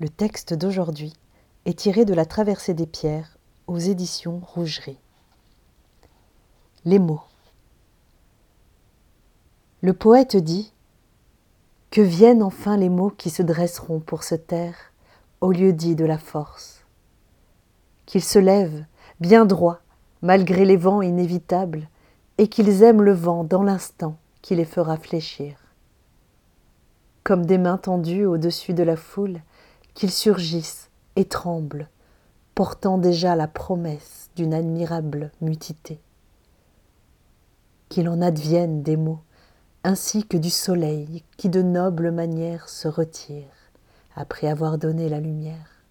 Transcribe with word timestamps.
Le 0.00 0.08
texte 0.08 0.54
d'aujourd'hui 0.54 1.12
est 1.66 1.78
tiré 1.78 2.06
de 2.06 2.14
La 2.14 2.24
Traversée 2.24 2.72
des 2.72 2.86
Pierres 2.86 3.36
aux 3.66 3.76
éditions 3.76 4.40
Rougerie. 4.42 4.98
Les 6.86 6.98
mots. 6.98 7.20
Le 9.82 9.92
poète 9.92 10.38
dit 10.38 10.72
Que 11.90 12.00
viennent 12.00 12.42
enfin 12.42 12.78
les 12.78 12.88
mots 12.88 13.10
qui 13.10 13.28
se 13.28 13.42
dresseront 13.42 14.00
pour 14.00 14.24
se 14.24 14.34
taire 14.34 14.94
au 15.42 15.52
lieu 15.52 15.74
dit 15.74 15.96
de 15.96 16.06
la 16.06 16.16
force? 16.16 16.86
Qu'ils 18.06 18.24
se 18.24 18.38
lèvent 18.38 18.86
bien 19.20 19.44
droits 19.44 19.80
malgré 20.22 20.64
les 20.64 20.78
vents 20.78 21.02
inévitables 21.02 21.90
et 22.38 22.48
qu'ils 22.48 22.82
aiment 22.82 23.02
le 23.02 23.12
vent 23.12 23.44
dans 23.44 23.62
l'instant 23.62 24.16
qui 24.40 24.56
les 24.56 24.64
fera 24.64 24.96
fléchir. 24.96 25.58
Comme 27.22 27.44
des 27.44 27.58
mains 27.58 27.76
tendues 27.76 28.24
au-dessus 28.24 28.72
de 28.72 28.82
la 28.82 28.96
foule, 28.96 29.42
qu'ils 30.00 30.10
surgissent 30.10 30.88
et 31.16 31.26
tremblent, 31.26 31.90
portant 32.54 32.96
déjà 32.96 33.36
la 33.36 33.46
promesse 33.46 34.30
d'une 34.34 34.54
admirable 34.54 35.30
mutité. 35.42 36.00
Qu'il 37.90 38.08
en 38.08 38.22
advienne 38.22 38.82
des 38.82 38.96
mots, 38.96 39.20
ainsi 39.84 40.26
que 40.26 40.38
du 40.38 40.48
soleil 40.48 41.22
qui 41.36 41.50
de 41.50 41.60
noble 41.60 42.12
manière 42.12 42.70
se 42.70 42.88
retire 42.88 43.52
après 44.16 44.46
avoir 44.46 44.78
donné 44.78 45.10
la 45.10 45.20
lumière. 45.20 45.84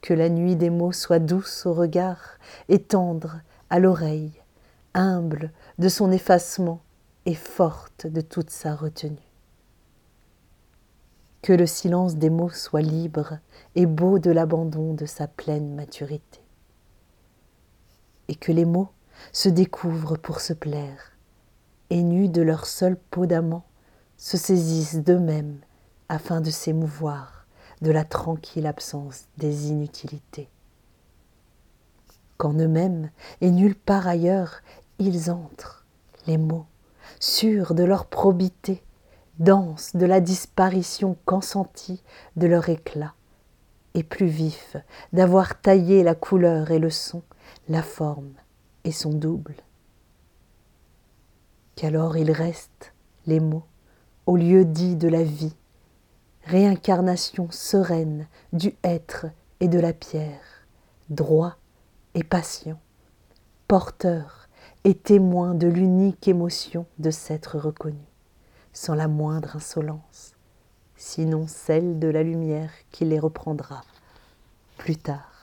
Que 0.00 0.12
la 0.12 0.28
nuit 0.28 0.56
des 0.56 0.70
mots 0.70 0.90
soit 0.90 1.20
douce 1.20 1.66
au 1.66 1.72
regard 1.72 2.40
et 2.68 2.82
tendre 2.82 3.42
à 3.70 3.78
l'oreille, 3.78 4.42
humble 4.94 5.52
de 5.78 5.88
son 5.88 6.10
effacement 6.10 6.80
et 7.26 7.36
forte 7.36 8.08
de 8.08 8.22
toute 8.22 8.50
sa 8.50 8.74
retenue. 8.74 9.33
Que 11.44 11.52
le 11.52 11.66
silence 11.66 12.16
des 12.16 12.30
mots 12.30 12.48
soit 12.48 12.80
libre 12.80 13.36
et 13.74 13.84
beau 13.84 14.18
de 14.18 14.30
l'abandon 14.30 14.94
de 14.94 15.04
sa 15.04 15.28
pleine 15.28 15.74
maturité. 15.74 16.40
Et 18.28 18.34
que 18.34 18.50
les 18.50 18.64
mots 18.64 18.88
se 19.30 19.50
découvrent 19.50 20.16
pour 20.16 20.40
se 20.40 20.54
plaire, 20.54 21.12
et 21.90 22.02
nus 22.02 22.30
de 22.30 22.40
leur 22.40 22.64
seule 22.64 22.96
peau 22.96 23.26
d'amant, 23.26 23.66
se 24.16 24.38
saisissent 24.38 24.96
d'eux-mêmes 24.96 25.58
afin 26.08 26.40
de 26.40 26.48
s'émouvoir 26.48 27.46
de 27.82 27.90
la 27.90 28.04
tranquille 28.04 28.66
absence 28.66 29.24
des 29.36 29.68
inutilités. 29.68 30.48
Qu'en 32.38 32.54
eux-mêmes 32.54 33.10
et 33.42 33.50
nulle 33.50 33.76
part 33.76 34.08
ailleurs, 34.08 34.62
ils 34.98 35.30
entrent, 35.30 35.84
les 36.26 36.38
mots, 36.38 36.64
sûrs 37.20 37.74
de 37.74 37.84
leur 37.84 38.06
probité, 38.06 38.82
dansent 39.38 39.96
de 39.96 40.06
la 40.06 40.20
disparition 40.20 41.16
consentie 41.24 42.02
de 42.36 42.46
leur 42.46 42.68
éclat, 42.68 43.14
et 43.94 44.02
plus 44.02 44.26
vifs 44.26 44.76
d'avoir 45.12 45.60
taillé 45.60 46.02
la 46.02 46.14
couleur 46.14 46.70
et 46.70 46.78
le 46.78 46.90
son, 46.90 47.22
la 47.68 47.82
forme 47.82 48.34
et 48.84 48.92
son 48.92 49.10
double. 49.10 49.54
Qu'alors 51.76 52.16
il 52.16 52.30
reste, 52.30 52.92
les 53.26 53.40
mots, 53.40 53.64
au 54.26 54.36
lieu 54.36 54.64
dit 54.64 54.96
de 54.96 55.08
la 55.08 55.22
vie, 55.22 55.56
réincarnation 56.44 57.48
sereine 57.50 58.26
du 58.52 58.74
être 58.84 59.26
et 59.60 59.68
de 59.68 59.78
la 59.78 59.92
pierre, 59.92 60.66
droit 61.10 61.56
et 62.14 62.22
patient, 62.22 62.78
porteur 63.66 64.48
et 64.84 64.94
témoin 64.94 65.54
de 65.54 65.66
l'unique 65.66 66.28
émotion 66.28 66.86
de 66.98 67.10
s'être 67.10 67.58
reconnu, 67.58 68.13
sans 68.74 68.94
la 68.94 69.08
moindre 69.08 69.56
insolence, 69.56 70.34
sinon 70.96 71.46
celle 71.46 71.98
de 71.98 72.08
la 72.08 72.22
lumière 72.22 72.70
qui 72.90 73.06
les 73.06 73.18
reprendra 73.18 73.82
plus 74.76 74.96
tard. 74.96 75.33